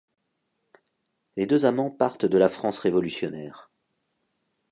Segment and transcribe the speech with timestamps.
[1.37, 3.69] Les deux amants partent de la France révolutionnaire.